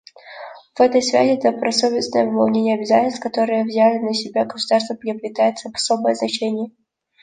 В 0.75 0.79
этой 0.81 1.03
связи 1.03 1.39
добросовестное 1.39 2.25
выполнение 2.25 2.75
обязательств, 2.75 3.21
которые 3.21 3.65
взяли 3.65 3.99
на 3.99 4.15
себя 4.15 4.45
государства, 4.45 4.95
приобретает 4.95 5.57
особое 5.71 6.15
значение. 6.15 6.71